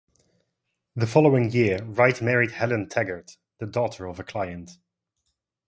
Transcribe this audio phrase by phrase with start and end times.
[0.95, 4.79] The following year Wright married Helen Taggart, the daughter of a client.